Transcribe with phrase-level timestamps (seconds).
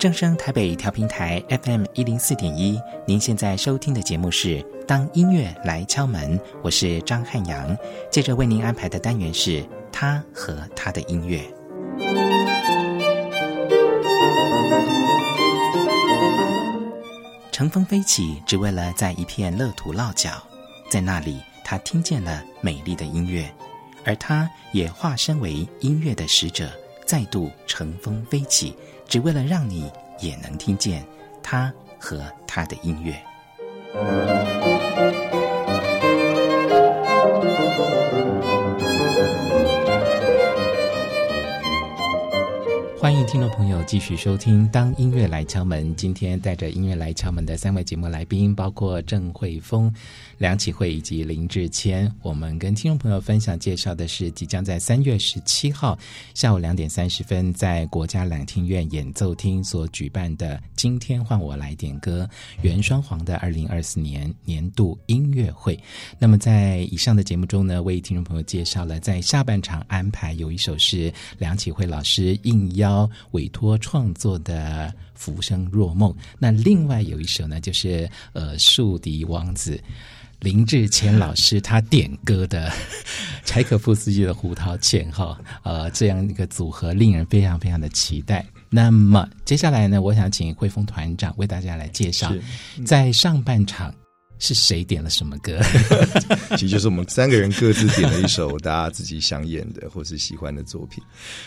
[0.00, 7.76] 正声台北调频台 FM 一零四点一，您现在收听的节目是《当音乐来敲门》，我是张汉阳。
[8.10, 11.42] 接着为您安排的单元是他和他的音乐。
[17.52, 20.42] 乘风飞起，只为了在一片乐土落脚，
[20.88, 23.54] 在那里，他听见了美丽的音乐，
[24.06, 26.70] 而他也化身为音乐的使者，
[27.04, 28.74] 再度乘风飞起。
[29.10, 29.90] 只为了让你
[30.20, 31.04] 也能听见
[31.42, 33.12] 他和他的音乐。
[42.96, 45.90] 欢迎听朋友继续收听《当音乐来敲门》。
[45.94, 49.92] 今天带着音乐来敲门的三位节目来宾，包括郑慧峰、
[50.38, 52.10] 梁启慧以及林志谦。
[52.22, 55.96] 我们跟听众朋友分享介绍的是，即将在三月十七号
[56.32, 62.26] 下午两点三十分，在国家两厅院演奏厅所举办的《今天换我来点歌》
[62.62, 65.78] 原双簧的二零二四年年度音乐会。
[66.18, 73.06] 那么在以上的节目中呢，为听众朋友介绍了在下半场安排有一首是梁启慧老师应邀。
[73.32, 79.80] 委托创作的《浮生若梦》，那另外有一首呢，就是呃，竖笛王子
[80.40, 82.72] 林志谦老师他点歌的
[83.44, 88.44] 柴可夫斯基的《胡桃钳》哈，呃，这样一个组合令人非常非常的期待。
[88.70, 92.32] 那么接下来呢，我想请汇丰团长为大家来介绍，
[92.86, 93.94] 在上半场。
[94.40, 95.60] 是谁点了什么歌？
[96.56, 101.04] 其实就是我们三个人各自点了一首大家自己想演的或是喜欢的作品。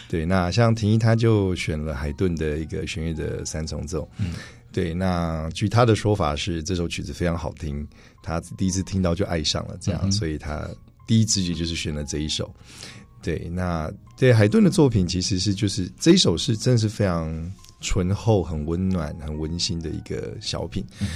[0.07, 4.07] 对，那像婷宜他就选了海顿的一个弦乐的三重奏。
[4.19, 4.35] 嗯，
[4.71, 7.85] 对，那据他的说法是这首曲子非常好听，
[8.21, 10.69] 他第一次听到就爱上了，这样，嗯、所以他
[11.07, 12.53] 第一直觉就是选了这一首。
[13.23, 20.85] 对，那对海顿的作品其实是就是这一首是真的是非常醇厚、很温暖、很温馨的一个小品。
[21.01, 21.07] 嗯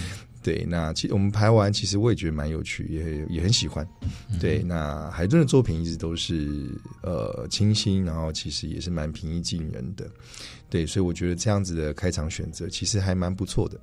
[0.48, 3.86] 对，那其实我们排完，其实我也觉得蛮有趣，也也很喜欢。
[4.39, 6.70] 对，那海顿的作品一直都是
[7.04, 10.10] 呃清新，然后其实也是蛮平易近人的。
[10.70, 13.77] 对，所以我觉得这样子的开场选择其实还蛮不错的。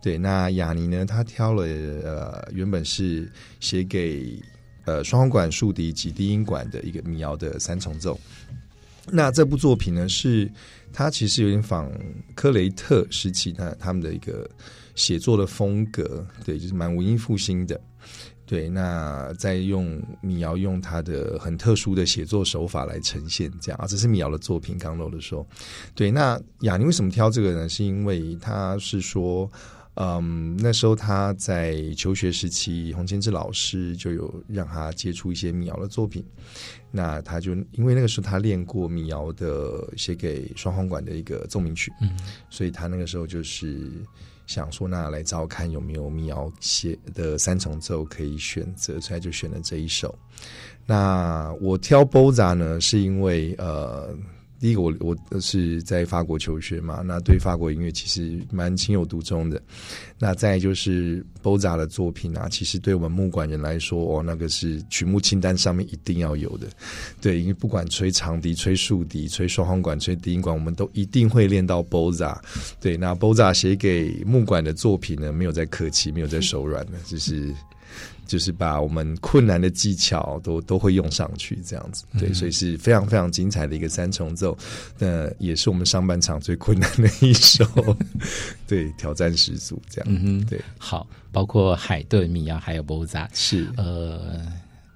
[0.00, 4.40] 对，那雅尼呢，他挑了呃原本是写给
[4.86, 8.18] 呃双簧管、竖笛及低音管的一个民谣的三重奏。
[9.12, 10.50] 那这部作品呢，是
[10.92, 11.90] 他其实有点仿
[12.34, 14.48] 克雷特时期他他们的一个。
[14.98, 17.80] 写作的风格，对，就是蛮文艺复兴的，
[18.44, 18.68] 对。
[18.68, 24.76] 那再用民谣用他的很特殊的写作手法来呈现，这样啊，这是民谣的作品。
[24.76, 25.46] 刚漏的时候，
[25.94, 26.10] 对。
[26.10, 27.68] 那雅尼为什么挑这个呢？
[27.68, 29.48] 是因为他是说，
[30.00, 36.24] 嗯，那时候他在求学时期，洪千志老师就有让他接触一些民谣的作品。
[36.90, 42.10] 那他就因为那个时候他练过民谣的写给双簧管的一个奏鸣曲，嗯，
[42.48, 43.90] 所以他那个时候就是。
[44.46, 50.18] 想说那来找看有没有民谣写的三重奏可以选择，所以就选了这一首。
[50.86, 54.16] 那我挑 Bozza 呢，是因为呃。
[54.60, 59.62] 第一个我，我是在法国求学嘛，那对法国音乐其实蛮情有独钟的。
[60.18, 66.66] 那再就是 b o z a 的作品啊，其实对我们木管人来说，哦，那个是曲目清单上面一定要有的。
[67.20, 72.40] 对，因为不管吹长笛、吹竖笛、吹双簧管、吹低音管，我们都一定会练到 b o z a。
[72.80, 77.54] 对，那 b o z a 写给木管的作品呢，没有在客气，没有在手软的，就是。
[78.28, 84.56] 就是把我们困难的技巧都都会用上去，这样子，对，所以是非常非常精彩的一个三重奏，
[84.98, 87.64] 那也是我们上半场最困难的一首，
[88.68, 94.46] 对，挑战十足，这样，嗯哼，对，好，包括海顿、米亚还有 Bozza，是，呃，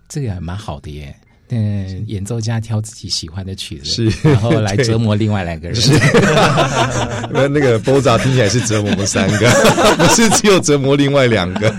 [0.09, 1.17] 这个还蛮好的耶。
[1.55, 5.77] 嗯，演奏家挑自己喜欢的曲子，是，然后来折磨另外两个人。
[5.77, 5.93] 是，
[7.31, 9.51] 那那个 Bozza 听起来是折磨我们三个，
[9.99, 11.71] 不是只有折磨另外两个，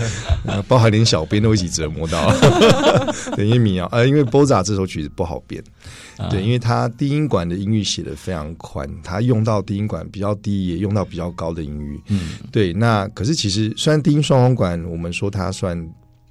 [0.68, 2.30] 包含连小编都一起折磨到。
[3.34, 5.62] 对，因为民谣，呃，因为 Bozza 这首曲子不好编，
[6.28, 11.98] 对，因为它低音管的音域写的非常宽，它用到低音管比较低，也用到比较高的音域。
[12.08, 15.82] 嗯，对，那可是其实虽然低音双簧管，我们说它算。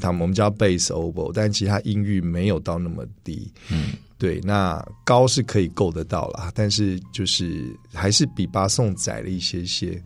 [0.04, 3.50] 他我们叫 bass oboe，但其实它音域没有到那么低。
[3.72, 10.02] 嗯，对，那高是可以够得到啦，但是就是还是比巴颂窄了一些些。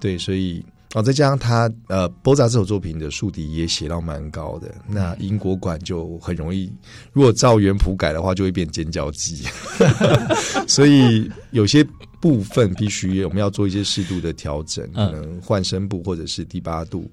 [0.00, 0.64] 对，所以
[0.94, 6.72] 哦，再加上他呃，Bozza 这首作品的竖笛也写到蛮高的，那英国管就很容易，
[7.12, 9.44] 如果照原谱改的话，就会变尖叫鸡。
[10.66, 11.86] 所以有些
[12.20, 17.10] 部分必须我们要做一些适度的调整，可能换声部或者是第八度。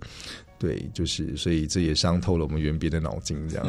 [0.59, 3.65] 对，就是，所以这也伤透了我们原编的脑筋，这样。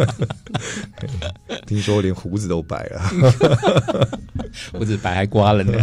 [1.66, 3.10] 听说连胡子都白了。
[4.72, 5.78] 胡子白还刮了呢。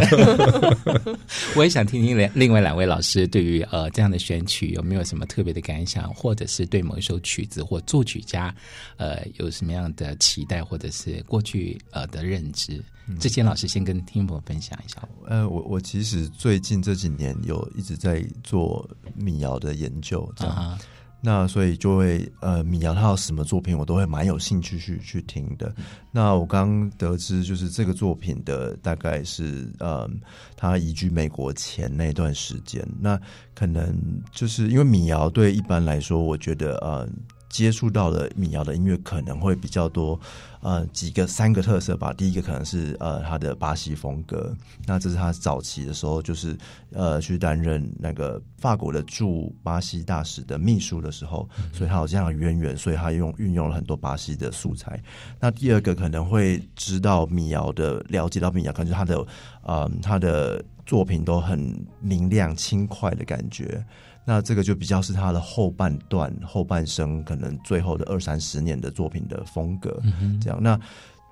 [1.56, 8.54] 我也想听听另另外两位老师对于呃这样的选曲有没有什么特别的感想，或者是对某一首曲子或作曲家
[8.96, 12.82] 呃有什么样的期待，或者是过去呃的认知。
[13.18, 15.06] 之前老师先跟听友分享一下。
[15.26, 20.54] 呃，我我其实最近这几年有一直在做民谣的研究，这样。
[20.54, 20.82] Uh huh.
[21.24, 25.72] 那所以就会呃，米阳他有什么作品，我都会蛮有兴趣去去听的。
[25.76, 30.10] 嗯、那我刚得知，就是这个作品的大概是呃，
[30.56, 32.86] 他移居美国前那段时间。
[33.00, 33.18] 那
[33.54, 33.96] 可能
[34.32, 37.08] 就是因为米瑶对一般来说，我觉得呃。
[37.52, 40.18] 接触到的民谣的音乐可能会比较多，
[40.62, 42.10] 呃，几个三个特色吧。
[42.14, 44.56] 第一个可能是呃，他的巴西风格，
[44.86, 46.56] 那这是他早期的时候，就是
[46.92, 54.98] 呃，去担任那个法国的驻巴西大使的秘书的时候，所以他有这样的渊源，所以他用运用了很多巴西的素材。
[55.38, 59.26] 那第二个可能会知道民谣的，了解到民谣，感觉他的
[59.62, 63.84] 呃，他的作品都很明亮轻快的感觉。
[64.24, 70.00] 那这个就比较是他的后半段、后半生，可能最后的二三十年的作品的风格，
[70.40, 70.58] 这样。
[70.62, 70.78] 那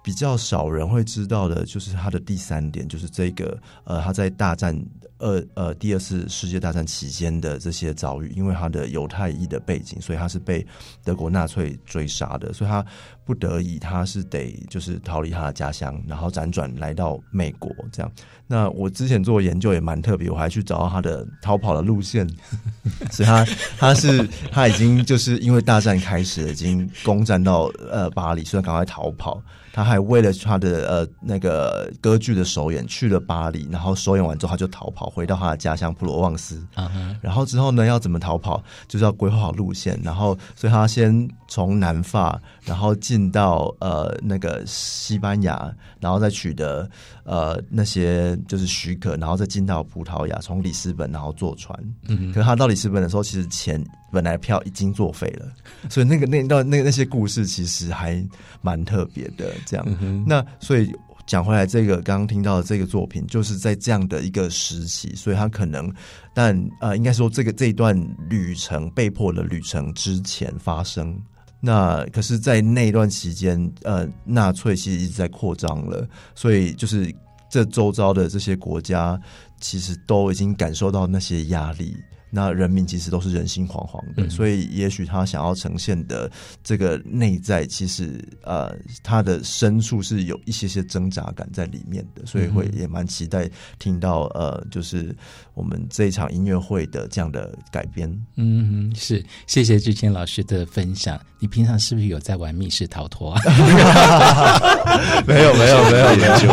[0.03, 4.79] 比较少人会知道的，就是他的第三点，就是这个呃，他在大战。
[5.23, 10.67] 二呃，第二次世界大战期间的这些遭遇，因为他的犹太裔的背景，所以他是被
[11.05, 12.83] 德国纳粹追杀的，所以他
[13.31, 18.11] 不得已他是得就是逃离他的家乡，然后辗转来到美国这样。
[18.49, 22.29] 那我之前做研究也蛮特别，我还去找到他的逃跑的路线，
[23.13, 23.47] 所以他
[23.79, 29.41] 他是他已经就是因为大战开始，已经攻占到呃巴黎，所以赶快逃跑。
[29.73, 36.57] 他还为了他的呃那个歌剧的首演去了巴黎，然后首演完之后他就逃跑回到他的家乡普罗旺斯。
[36.75, 37.17] Uh huh.
[37.21, 39.97] 然后之后呢，要怎么逃跑，就是要规划好路线。
[40.03, 46.89] 然后所以他先从南法，然后进到呃那个西班牙，然后再取得
[47.25, 51.77] 呃那些就是许可，然后再进到葡萄牙，从里斯本然后坐船。
[52.07, 52.35] 嗯、uh，huh.
[52.35, 53.85] 可是他到里斯本的时候，其实钱。
[54.13, 55.47] 本来票已经作废了，
[55.89, 58.21] 所以那个那段那那些故事其实还
[58.61, 59.53] 蛮特别的。
[59.65, 60.93] 这样，嗯、哼那所以
[61.29, 65.89] 讲回来，这个刚刚听到的这个作品，就是在这样的一个时期，所以他可能，
[66.35, 67.97] 但呃，应该说这个这一段
[68.29, 71.17] 旅程被迫的旅程之前发生。
[71.61, 77.15] 那可是，在那段期间，呃，纳粹其实一直在扩张了，所以就是
[77.51, 79.21] 这周遭的这些国家，
[79.61, 81.95] 其实都已经感受到那些压力。
[82.31, 86.31] 那人民其实都是人心惶惶的，嗯、所以也许他想要呈现的
[86.63, 95.15] 这个内在，其实呃，他的深处是有一些些挣扎感在里面的，所以会也蛮期待听到呃，就是
[95.55, 98.11] 我们这一场音乐会的这样的改编。
[98.37, 101.21] 嗯，是，谢谢志谦老师的分享。
[101.39, 103.41] 你平常是不是有在玩密室逃脱啊？
[105.27, 106.49] 没有，没有，没有研究。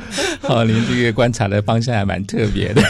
[0.40, 2.82] 好，您这个观察的方向还蛮特别的。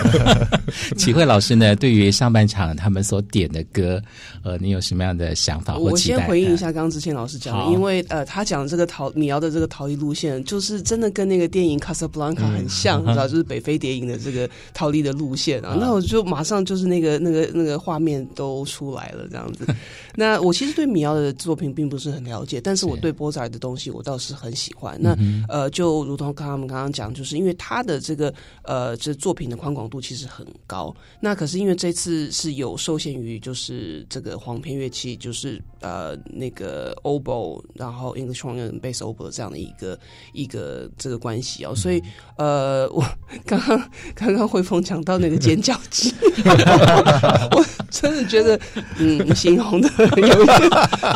[0.96, 4.00] 启慧老师呢，对于上半场他们所点的歌，
[4.42, 6.16] 呃，你有什么样的想法或期待？
[6.16, 15.76] 我先回应一下刚刚之前老师讲的，因为呃，他讲这个逃民谣的这个逃离路线，就是真的跟那个电影《卡萨布兰卡》很像， 你知道，就是北非谍影的这个逃离的路线啊。
[15.80, 19.66] 那我就马上就是那个那个那个画面都出来了，这样子。
[20.14, 24.96] 那我其实对民谣的作品并不是很了解，但是我对波仔的东西我倒是很喜欢。
[24.98, 25.16] 那
[25.48, 28.32] 呃，就如同刚刚我们刚刚讲，就是因为他的这个
[28.62, 30.94] 呃，这作品的宽广度其实很高。
[31.20, 39.99] 那可是因为这次是有受限于就是这个簧片乐器，就是呃那个 oboe，然后 English horn 跟 bass oboe 这样的一个
[40.32, 42.02] 一个这个关系哦，所以
[42.38, 43.04] 呃，我
[43.44, 46.14] 刚刚刚刚汇丰讲到那个尖叫鸡，
[47.52, 48.59] 我真的觉得
[48.99, 50.61] 嗯，形容的有一点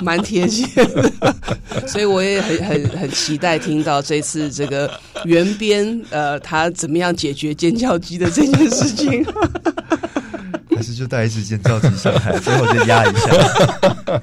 [0.03, 1.13] 蛮贴切的，
[1.87, 4.91] 所以我也很很很期待听到这次这个
[5.25, 5.70] 原编
[6.11, 9.25] 呃他怎么样解决尖叫鸡的这件事情。
[10.75, 14.23] 还是就带一只尖叫鸡上海，最后就压一下。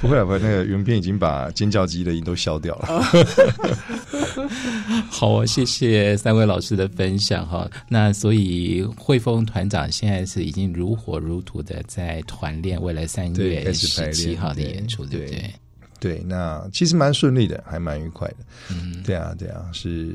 [0.00, 3.02] 不会啊，不会，那个云边已经把尖叫鸡的音都消掉了。
[5.10, 7.70] 好啊，谢谢三位老师的分享哈。
[7.88, 15.54] 那所以汇丰团长现在是已经如火如荼的在团练，未来三月十七号的演出，对不对？
[16.02, 18.36] 对，那其实蛮顺利的，还蛮愉快的。
[18.70, 20.12] 嗯，对啊，对啊，是。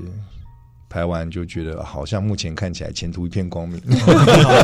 [0.90, 3.80] 排完就觉得好像目前看起来前途一片光明。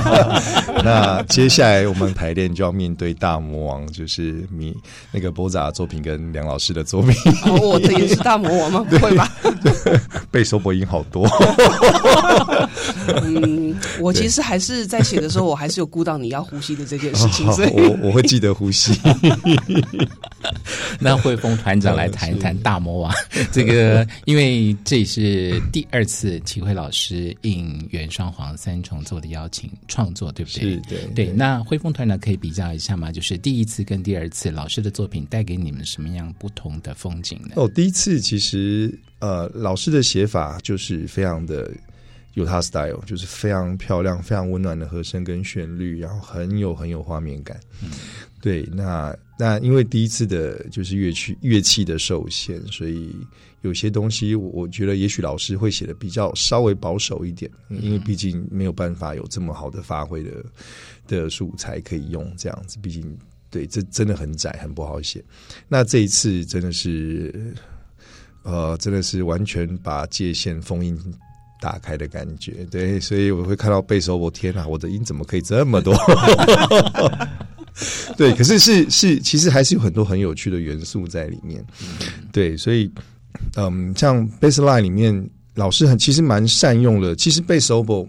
[0.82, 4.74] 那接下来我们排练就要面对大魔王，就是你
[5.12, 7.14] 那个波扎的作品跟梁老师的作品。
[7.44, 8.86] 哦，我这也是大魔王吗？
[8.90, 9.30] 不会吧？
[10.32, 11.28] 被收播音好多。
[13.22, 18.98] 嗯，我其实还是在写的时候，我还是有顾到你要呼吸的这件事情，所以我我会记得呼吸。
[21.04, 23.14] 那汇丰团长来谈一谈大魔王
[23.52, 30.62] 这个，因为这是第二次齐慧老师应原双簧三重奏的邀请创作，对不对？
[30.62, 31.32] 是对对。
[31.34, 33.12] 那汇丰团长可以比较一下吗？
[33.12, 37.52] 就是第一次跟第二次老师的作品带给你们什么样不同的风景呢？
[37.56, 41.70] 哦，第一次其实呃，老师的写法就是非常的。
[42.36, 47.60] 有他 style，就是非常漂亮、非常温暖的和声跟旋律，然后很有很有画面感。
[47.84, 47.92] 嗯、
[48.42, 53.16] 对，那那因为第一次的就是乐器乐器的受限，所以
[53.62, 60.32] 有些东西我我觉得也许老师会写的比较稍微保守一点，嗯、因为毕竟没有办法有这么好的发挥的
[61.08, 62.78] 的素材可以用这样子。
[62.82, 63.18] 毕竟
[63.50, 65.24] 对，这真的很窄，很不好写。
[65.68, 67.54] 那这一次真的是，
[68.44, 70.98] 呃，真的是完全把界限封印。
[71.62, 75.96] 打开的感觉，对，所以我会看到背手，我天哪，我的音怎么可以这么多？
[78.18, 81.64] 对，可是是是，其实还是有很多很有趣的元素在里面。
[82.32, 82.92] 对，所以
[83.56, 87.16] 嗯，像 baseline 里面，老师很其实蛮善用的。
[87.16, 88.08] 其实贝斯欧，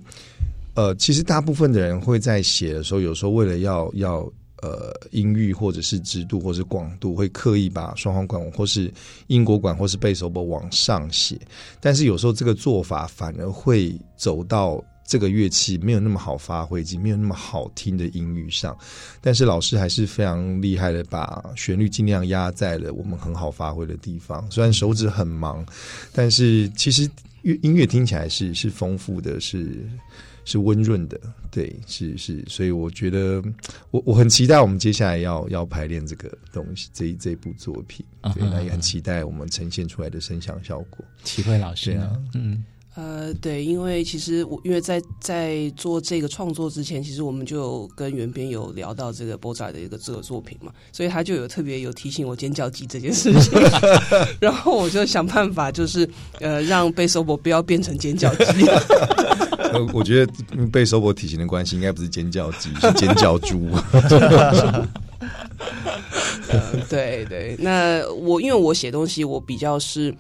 [0.75, 4.33] 呃，其实大部分的人会在写的时候，有时候为了要要。
[4.63, 8.91] 呃，音域或者是直度或是广度，会刻意把双簧管或是
[9.27, 11.39] 英国管或是贝斯欧往上写，
[11.83, 18.77] 但是有时候这个做法反而会走到这个乐器没有那么好发挥及没有那么好听的音域上。
[19.21, 24.51] 但是老师还是非常厉害的，把旋律尽量压在了我们很好发挥的地方。
[24.51, 25.65] 虽然手指很忙，
[26.13, 27.09] 但是其实
[27.43, 29.89] 乐音乐听起来是是丰富的，是。
[30.47, 31.19] 是温润的，
[31.51, 33.43] 对，是是，所以我觉得
[33.91, 41.03] 我我很期待我们接下来要要排练这个东西，这一这部作品，对，那也很期待我们呈现出来的声响效果。
[41.23, 42.63] 启慧老师啊，嗯。
[42.97, 53.53] 呃，对，因为其实我因为在在做这个创作之前，其实我们就有跟原编有聊到这个波仔的一个这个作品嘛，所以他就有特别有提醒我尖叫鸡这件事情，
[54.41, 56.09] 然后我就想办法，就是
[56.39, 58.65] 呃让贝索伯不要变成尖叫鸡。
[59.75, 60.33] 呃，我觉得
[60.71, 63.71] 贝索伯体型的关系，应该不是尖叫鸡，是尖叫猪。
[66.49, 70.15] 呃，对对，那我因为我写东西，我比较是。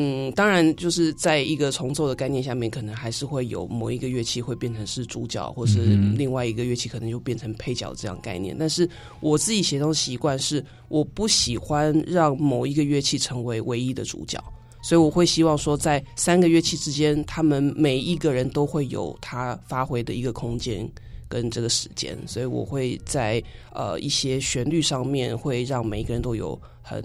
[0.00, 8.54] 嗯，当然，就是在一个重奏的概念下面，可能还是会有某一个乐器会变成是主角，或是另外一个乐器可能就变成配角这样概念。
[8.56, 8.88] 但是
[9.18, 14.38] 我自己写东西习惯是，我不喜欢让某一个乐器成为唯一的主角，
[14.82, 20.88] 所以我会希望说，在三个乐器之间，他们每一个人都会有他发挥的一个空间
[21.28, 23.42] 跟这个时间，所以我会在
[23.72, 27.02] 呃一些旋律上面会让每一个人都有很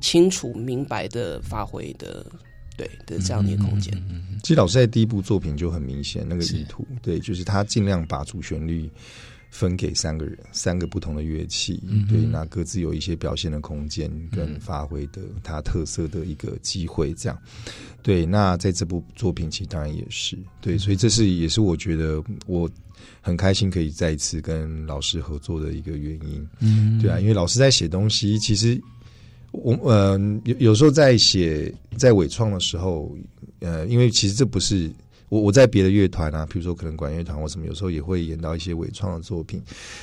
[0.00, 2.26] 清楚明白的发挥的，
[2.76, 3.94] 对的这样的一个空间。
[3.94, 8.90] 嗯嗯嗯、其实老师在第一部作品就很明显那个意图，对，就是他尽量把主旋律
[9.50, 17.38] 分给三个人，三个不同的乐器，嗯、对，那各自有一些表现的空间跟发挥的他特色的一个机会，这样。
[18.02, 22.68] 对，那在这部作品其实当然也是对，所以这是也是我觉得我。
[23.20, 28.80] 很开心可以再一次跟老师合作的一个原因，嗯，对啊，因为老师在写东西，其实
[29.52, 33.16] 我呃有有时候在写在伪创的时候，
[33.60, 34.90] 呃，因为其实这不是。
[35.30, 39.62] 我我在别的乐团啊，比如说可能管乐团或什么，有时候也会演到一些伪创的作品。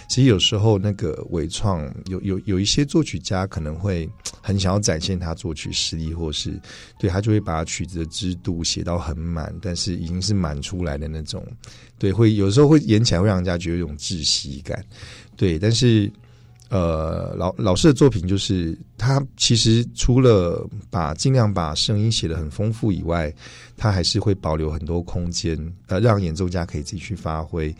[0.10, 4.10] 其实有时候那个伪创有有有一些作曲家可能会
[4.42, 6.60] 很想要展现他作曲实力，或是
[6.98, 11.46] 对他就会把曲子的支度写到很满，但是已经是满出来的那种。
[12.00, 14.84] 对，会有时候会演起来会让人家觉得有一种窒息感。
[15.36, 16.12] 对，但是。
[16.70, 23.34] 呃，老老师的作品就是他其实除了把尽量把声音写得很丰富以外，
[23.78, 25.58] 他还是会保留很多空间，
[25.88, 27.74] 呃，让演奏家可以自己去发挥，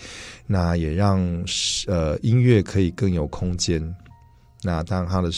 [0.46, 1.20] 那也让
[1.88, 3.96] 呃音乐可以更有空间。
[4.64, 5.30] 那当然，他的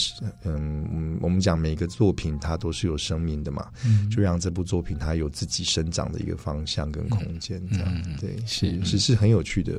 [0.44, 9.78] 嗯，我们讲每一个作品，它都是有生命的嘛，嗯、就让这部作品它有自己生长的一个方向跟空间，这样、嗯、对，是是是很有趣的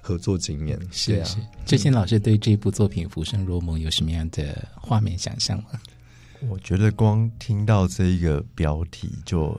[0.00, 0.80] 合作经验。
[0.90, 1.28] 是啊，
[1.66, 5.68] 之前老师对这部作品《浮生若梦》有什么样的画面想象吗？
[6.48, 9.54] 我觉得光听到这一个标题就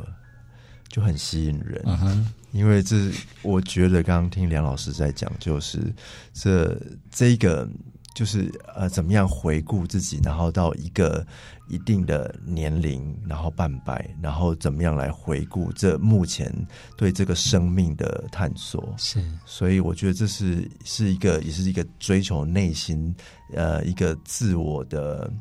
[0.87, 2.95] 就很吸引人，嗯、哼因为这
[3.43, 5.93] 我觉得刚刚听梁老师在讲，就是
[6.33, 6.75] 这
[7.11, 7.69] 这一个。
[8.15, 11.25] 就是呃，怎么样回顾自己，然后到一个
[11.69, 16.53] 一定的年龄，然后半百，然后怎么样来回顾这目前
[16.97, 18.93] 对这个生命的探索？
[18.97, 23.15] 是，所以我觉得这是是一个，也是一个追求内心
[23.53, 25.31] 呃一个自我的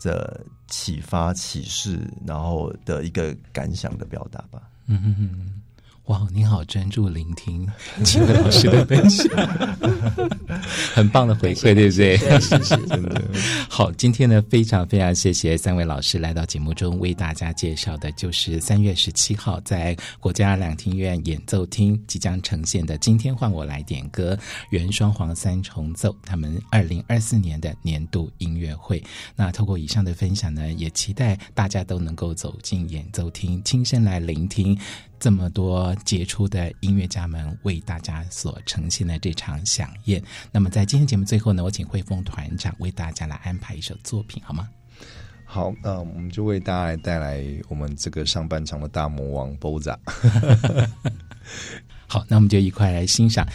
[0.00, 4.62] 的启发启示，然后的一个感想的表达吧。
[4.86, 5.59] 嗯哼哼。
[6.10, 7.64] 哇，您好专注聆听
[8.02, 9.28] 几位老师的分享，
[10.92, 12.16] 很棒的回馈，对不对？
[12.16, 13.22] 是是是， 真的。
[13.68, 24.34] 好，今天呢，非常非常谢谢三位老师来到节目中为大家介绍的，就是三月十七号在国家两厅院演奏厅即将呈现的《今天换我来点歌》
[24.70, 29.00] 原双簧三重奏他们二零二四年的年度音乐会。
[29.36, 34.76] 那透过以上的分享呢，也期待大家都能够走进演奏厅，亲身来聆听。
[35.20, 44.66] 这么多杰出的音乐家们为大家所呈现的这场飨宴，那么在今天节目最后呢，我请汇丰团长为大家来安排一首作品，好吗？
[45.44, 49.98] 好，那我们就为大家来带来我们这个上半场的大魔王 BOZA。
[52.08, 53.46] 好，那我们就一块来欣赏。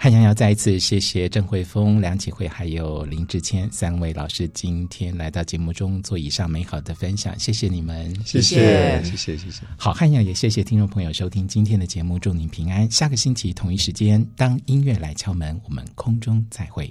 [0.00, 9.62] 汉阳要再一次谢谢郑慧峰、梁启慧还有林志谦三位老师今天来到节目中做以上美好的分享，谢谢你们，谢谢，谢谢，谢谢。
[9.76, 12.88] 好，汉阳也谢谢听众朋友收听今天的节目，祝您平安。
[12.88, 16.88] 下个星期同一时间，当音乐来敲门，我们空中再会。